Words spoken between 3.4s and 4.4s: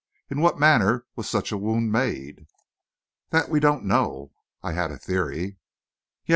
we don't know.